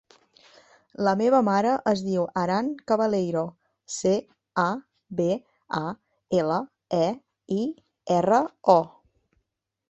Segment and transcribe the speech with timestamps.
[1.07, 3.43] La meva mare es diu Aran Cabaleiro:
[3.97, 4.15] ce,
[4.63, 4.65] a,
[5.21, 5.29] be,
[5.81, 5.83] a,
[6.41, 6.59] ela,
[7.03, 7.05] e,
[7.59, 7.61] i,
[8.19, 8.43] erra,
[8.79, 8.81] o.